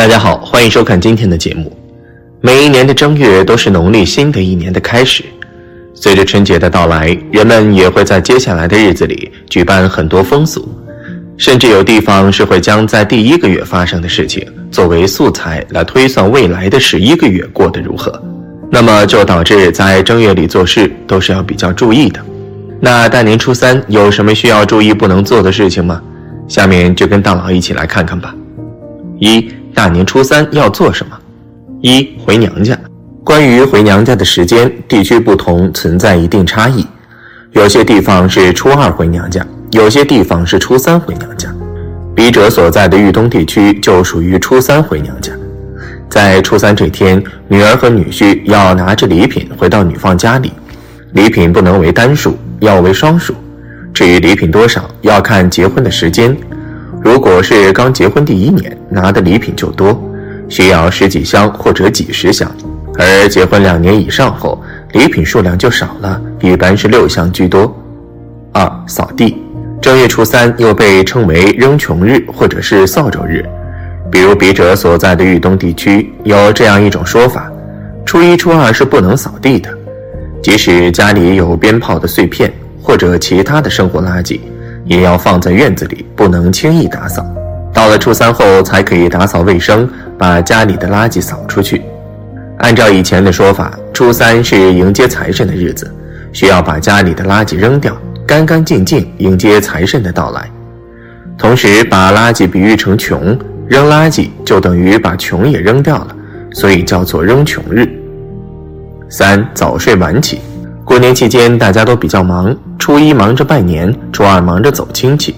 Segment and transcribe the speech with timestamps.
[0.00, 1.70] 大家好，欢迎收看今天的节目。
[2.40, 5.22] 每一年的正月都是农历新的一年的开始。
[5.92, 10.66] 随着春节的到来，人们也会在接下来的日子里举办很多风俗，
[11.36, 14.42] 甚至有地方是会将在第一个月发生的事情
[14.72, 18.10] 作为素材来推算未来的十一个月过得如何。
[18.70, 22.18] 那么就导致在正月里做事都是要比较注意的。
[22.80, 26.00] 那大年初三有什么需要注意不能做的事情吗？
[26.48, 28.34] 下面就跟大佬一起来看看吧。
[29.18, 31.16] 一大年初三要做什么？
[31.80, 32.78] 一回娘家。
[33.24, 36.86] 关于回娘家的时间，地区不同，存在一定差异。
[37.52, 41.48] 有些地方是初二回娘家，有些地方是初三回娘家。
[42.14, 45.32] 笔者所在的豫东地区就属于初三回娘家。
[46.08, 50.52] 在初三这天，女儿和女婿要拿着礼品回到女方家里，
[51.12, 53.34] 礼品不能为单数，要为双数。
[53.94, 56.36] 至于礼品多少，要看结婚的时间。
[57.02, 59.98] 如果是刚结婚第一年，拿的礼品就多，
[60.48, 62.48] 需要十几箱或者几十箱；
[62.98, 67.74] 而结婚两年以上后，礼品数量就少了，一般是六箱居多。
[68.52, 69.36] 二、扫地。
[69.80, 73.42] 正月初三又被称为扔穷日或者是扫帚日。
[74.10, 77.50] 比如笔者所在的豫东地区有这样一种说法：
[78.04, 79.70] 初一、初二是不能扫地的，
[80.42, 84.38] 即使家里有鞭炮的碎片或者其他的生活垃圾。
[84.90, 87.24] 也要放在院子里，不能轻易打扫。
[87.72, 89.88] 到了初三后，才可以打扫卫生，
[90.18, 91.80] 把家里的垃圾扫出去。
[92.58, 95.88] 按照以前的说法，初三是迎接财神的日子，
[96.32, 97.96] 需要把家里的垃圾扔掉，
[98.26, 100.50] 干干净净迎接财神的到来。
[101.38, 106.16] 同时，把垃圾比喻成穷，扔垃圾就等于把穷也扔掉了，
[106.52, 107.88] 所以叫做扔穷日。
[109.08, 110.40] 三早睡晚起。
[110.90, 112.52] 过年期间，大家都比较忙。
[112.76, 115.32] 初一忙着拜年，初二忙着走亲戚，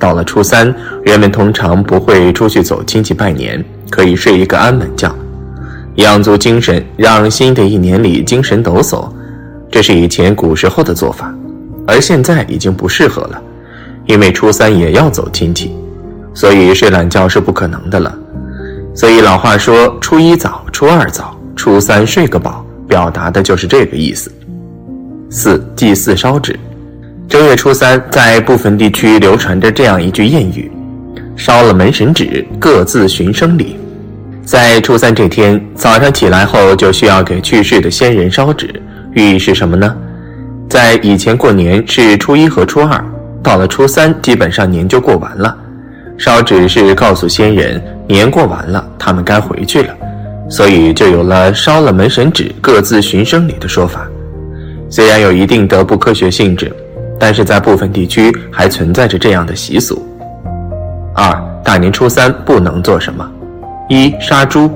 [0.00, 0.74] 到了初三，
[1.04, 5.14] 人们通常不会出去走亲戚拜年，可以睡一个安稳觉，
[5.96, 9.06] 养足精神，让新的一年里精神抖擞。
[9.70, 11.30] 这是以前古时候的做法，
[11.86, 13.38] 而现在已经不适合了，
[14.06, 15.70] 因为初三也要走亲戚，
[16.32, 18.18] 所以睡懒觉是不可能的了。
[18.94, 24.32] 所以老话说：“初一早，初二早，初三睡个饱”，表达的就是这个意思。
[25.36, 26.56] 四祭祀烧纸，
[27.28, 30.70] 正月初三，在部分地区流传着这样一句谚语
[31.34, 33.76] ：“烧了门神纸，各自寻生礼。”
[34.46, 38.80] 在初三这天早上起来后，就需要给去世的先人烧纸，
[39.10, 39.96] 寓意是什么呢？
[40.70, 43.04] 在以前过年是初一和初二，
[43.42, 45.58] 到了初三，基本上年就过完了。
[46.16, 49.92] 烧纸是告诉先人年过完了，他们该回去了，
[50.48, 54.08] 所以就有了“烧了门神纸，各自寻生礼”的说法。
[54.94, 56.72] 虽然有一定的不科学性质，
[57.18, 60.00] 但是在部分地区还存在着这样的习俗。
[61.16, 63.28] 二大年初三不能做什么？
[63.88, 64.70] 一杀猪。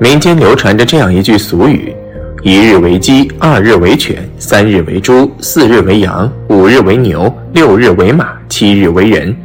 [0.00, 1.94] 民间流传着这样一句俗语：
[2.42, 9.36] 一日为鸡，二日为犬，三日为猪，四日为羊，五日为牛，六日为马，七日为人。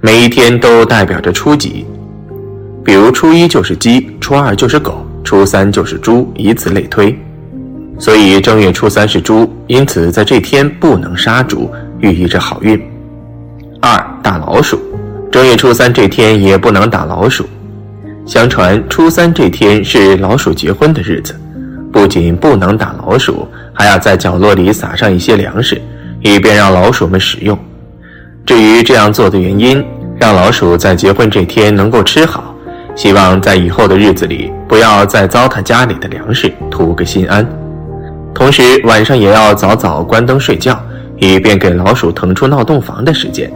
[0.00, 1.84] 每一天都代表着初几，
[2.84, 7.18] 比如初一就是鸡，初二就是狗，初三就是猪，以此类推。
[8.00, 12.80] 所以正月初三是猪，因此在这天不能杀猪，寓意着好运。
[13.78, 14.80] 二打老鼠，
[15.30, 17.46] 正月初三这天也不能打老鼠。
[18.24, 21.38] 相传初三这天是老鼠结婚的日子，
[21.92, 25.78] 不仅不能打老鼠，还要在角落里撒上一些粮食，
[26.22, 27.58] 以便让老鼠们食用。
[28.46, 29.84] 至于这样做的原因，
[30.18, 32.54] 让老鼠在结婚这天能够吃好，
[32.96, 37.46] 希望在以后的日子里不要再糟蹋家里的粮食，图个心安。
[38.34, 40.80] 同时，晚上也要早早关灯睡觉，
[41.18, 43.50] 以便给老鼠腾出闹洞房的时间。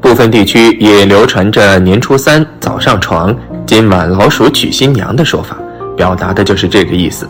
[0.00, 3.34] 部分地区也流传着年初三早上床，
[3.66, 5.56] 今晚老鼠娶新娘的说法，
[5.96, 7.26] 表达的就是这个意思。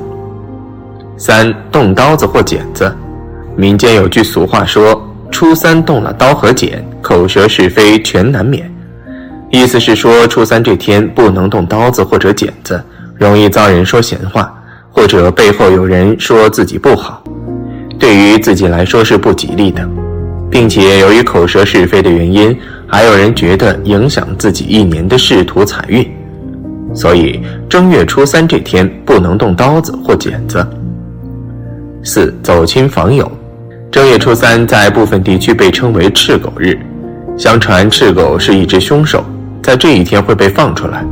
[1.17, 2.95] 三动刀子或剪子，
[3.57, 8.71] 民间有句俗话说：“初三动了刀和剪，口舌是非全难免。”
[9.51, 12.83] 意思是说，初三这天不能动刀子或者剪子，
[13.15, 14.53] 容易遭人说闲话。
[14.97, 17.23] 或者背后有人说自己不好，
[17.99, 19.87] 对于自己来说是不吉利的，
[20.51, 26.11] 并且由于口舌是非的原因，还有人觉得影响自己一年的仕途财运，
[26.95, 27.39] 所以
[27.69, 30.67] 正月初三这天不能动刀子或剪子。
[32.03, 33.31] 四走亲访友，
[33.93, 36.75] 正月初三在部分地区被称为赤狗日，
[37.37, 39.23] 相传赤狗是一只凶兽，
[39.63, 41.05] 在这一天会被放出来，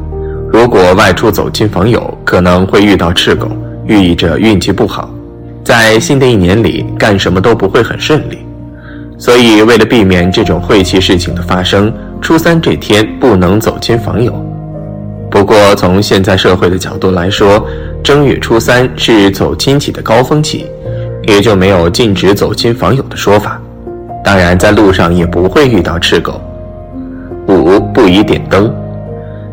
[0.51, 3.47] 如果外出走亲访友，可能会遇到赤狗。
[3.87, 5.11] 寓意着运气不好，
[5.63, 8.39] 在新的一年里干什么都不会很顺利，
[9.19, 14.33] 所以为了避免这种晦气事情的发生，初三这天不能走亲访友。
[15.31, 17.67] 不过从现在社会的角度来说，
[18.03, 20.67] 正月初三是走亲戚的高峰期，
[21.25, 23.61] 也就没有禁止走亲访友的说法。
[24.25, 26.41] 当然，在路上也不会遇到赤狗。
[27.47, 28.75] 五不宜点灯，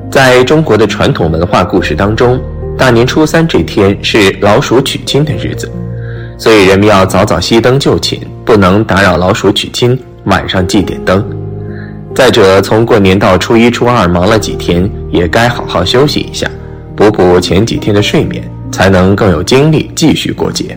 [0.10, 2.40] 在中国的传统文化故事当中，
[2.82, 5.72] 大年初三这天是老鼠娶亲的日子，
[6.36, 11.24] 所以人们要早早熄灯就寝，不能打扰老鼠娶亲，晚上忌点灯。
[12.16, 16.50] 再者，从过年到初一、初二忙了几天，也该好好休息一下，
[16.96, 20.76] 补补前几天的睡眠，才能更有精力继续过节。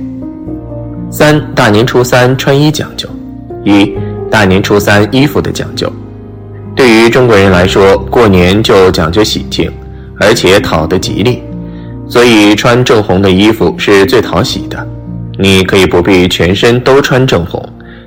[1.11, 3.09] 三大年初三穿衣讲究。
[3.65, 3.95] 一
[4.31, 5.91] 大年初三衣服的讲究，
[6.77, 9.73] 对于中国人来说，过年就讲究喜庆，
[10.21, 11.43] 而且讨得吉利，
[12.09, 14.87] 所以穿正红的衣服是最讨喜的。
[15.39, 17.61] 你可以不必全身都穿正红，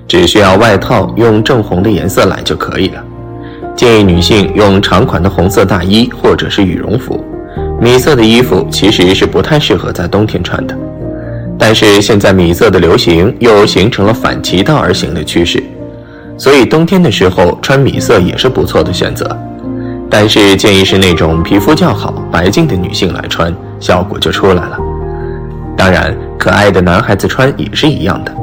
[0.08, 3.04] 只需要外套用正红的颜色来就可以了。
[3.76, 7.24] 建议女性用长款的红色大衣或者是羽绒服，
[7.82, 10.76] 米色的衣服其实是不太适合在冬天穿的。
[11.60, 15.62] 但是现在米色的流行又形成了反其道而行的趋势，
[16.38, 19.28] 所以冬天的时候穿米色也是不错的选择。
[20.10, 24.78] 但是建议是那种皮肤较好、白净的女性来穿，效果就出来了。
[25.76, 28.34] 当然，可爱的男孩子穿也是一样的。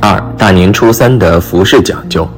[0.00, 2.28] 二大年初三的服饰讲究，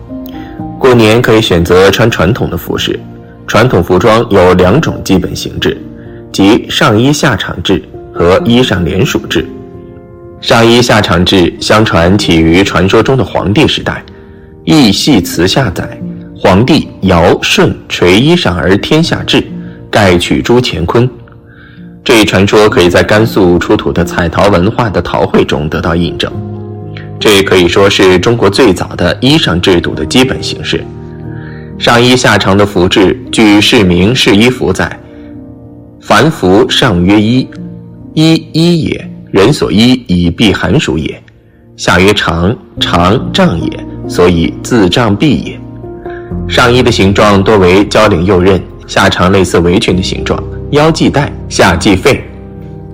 [0.78, 2.98] 过年可以选择穿传统的服饰。
[3.46, 5.76] 传统服装有两种基本形制，
[6.30, 7.82] 即上衣下长制
[8.14, 9.44] 和衣裳连署制。
[10.40, 14.04] 上衣下长制，相传起于传说中的黄帝时代，
[14.64, 15.98] 义系辞下载：
[16.38, 19.44] 黄帝尧舜垂衣裳而天下治，
[19.90, 21.10] 盖取诸乾坤。
[22.02, 26.30] 这一传说可以在甘肃出土的彩陶文化的陶绘中得到印证。
[27.18, 30.84] 这可以说是中国最早的衣裳制度的基本形式。
[31.78, 34.98] 上衣下长的服制，据释名释衣服载：
[36.00, 37.48] 凡服上曰衣，
[38.14, 39.06] 衣衣也。
[39.30, 41.22] 人所衣以避寒暑也，
[41.76, 45.60] 下曰长，长丈也，所以自丈避也。
[46.48, 52.24] 上衣的形状多为交领右衽，下长类似围裙的形状，腰系带，下系费。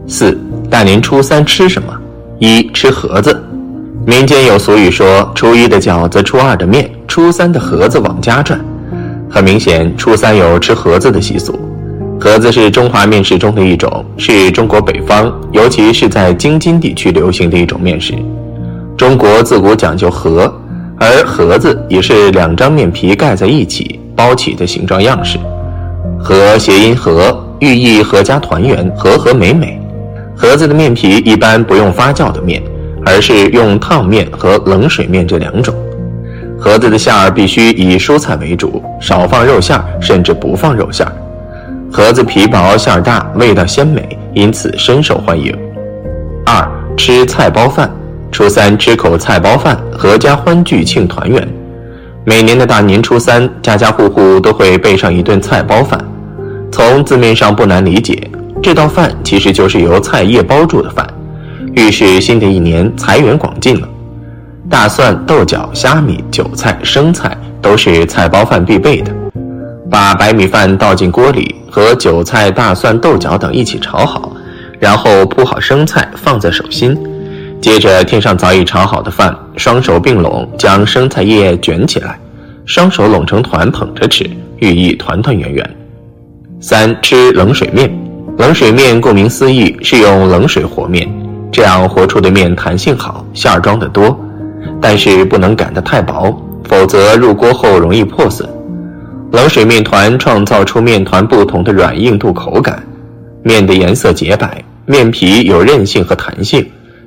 [0.06, 0.38] 四
[0.70, 1.88] 大年初三吃什么？
[2.38, 3.42] 一吃盒子。
[4.06, 8.58] 民间有俗语说：初一的饺子，初二的面，初三的盒子往家转。
[9.28, 11.58] 很明显，初三有吃盒子的习俗。
[12.18, 18.14] 盒子是中华面食中的一种，是中国北方，尤其是在京津地区流行的一种面食。
[18.96, 20.50] 中国自古讲究和，
[20.98, 25.38] 而盒子也是两张面皮盖在一起包起的形状样式。
[26.18, 29.80] 和谐音和，寓意阖家团圆，和和美美。
[30.34, 32.62] 盒子的面皮一般不用发酵的面，
[33.04, 35.74] 而是用烫面和冷水面这两种。
[36.58, 41.12] 盒子的馅儿必须以蔬菜为主，少放肉馅儿，甚至不放肉馅儿。
[41.92, 45.56] 盒子皮薄馅儿大，味道鲜美，因此深受欢迎。
[46.44, 47.90] 二吃菜包饭，
[48.32, 51.46] 初三吃口菜包饭，阖家欢聚庆团圆。
[52.28, 55.96] 每年的大年初三，家家户户都会备上一顿菜包饭。
[56.72, 58.28] 从字面上不难理解，
[58.60, 61.06] 这道饭其实就是由菜叶包住的饭，
[61.74, 63.88] 预示新的一年财源广进了。
[64.68, 69.12] 大蒜、豆角、虾米、韭菜、生菜都是菜包饭必备的。
[69.88, 71.54] 把白米饭倒进锅里。
[71.70, 74.32] 和韭菜、大蒜、豆角等一起炒好，
[74.80, 76.96] 然后铺好生菜放在手心，
[77.60, 82.18] 接着添上早已炒好的饭，双手并拢将生菜叶卷起来，
[82.64, 85.76] 双手拢成团捧着吃，寓意团团圆圆。
[86.60, 87.90] 三吃冷水面，
[88.38, 91.08] 冷水面顾名思义是用冷水和面，
[91.50, 94.18] 这样和出的面弹性好，馅儿装的多，
[94.80, 96.34] 但是不能擀得太薄，
[96.64, 98.48] 否则入锅后容易破损。
[99.32, 102.82] 冷水面团创造出面团不同的软硬度口感，
[103.42, 106.64] 面的颜色洁白，面皮有韧性和弹性，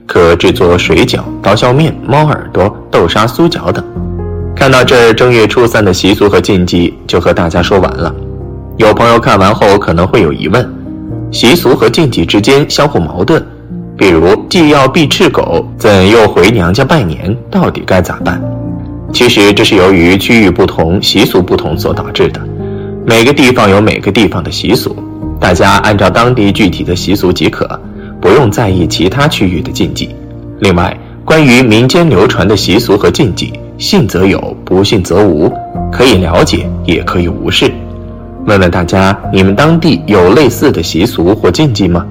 [0.09, 3.85] 可制作水饺、刀削面、猫耳朵、豆沙酥饺等。
[4.55, 8.11] 看到这儿，正月初三的习俗和禁忌就和大家说完了。
[8.77, 10.67] 有朋友看完后可能会有疑问：
[11.31, 13.45] 习俗和禁忌之间相互矛盾，
[13.95, 17.37] 比如既要避赤狗，怎又回娘家拜年？
[17.51, 18.41] 到底该咋办？
[19.13, 22.41] 其实这是由于区域不同、习俗不同所导致的。
[23.05, 24.95] 每个地方有每个地方的习俗，
[25.39, 27.79] 大家按照当地具体的习俗即可，
[28.39, 30.15] 用在意其他区域的禁忌。
[30.61, 35.51] 另外，关于民间流传的习俗和禁忌，信则有，不信则无，
[35.91, 37.69] 可以了解，也可以无视。
[38.45, 42.05] 问问大家，你们当地有类似的习俗或禁忌吗？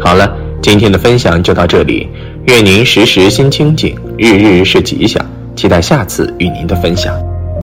[0.00, 0.32] 好了，
[0.62, 2.08] 今天的分享就到这里，
[2.46, 5.24] 愿您时时心清静，日日是吉祥。
[5.56, 7.31] 期待下次与您的分享。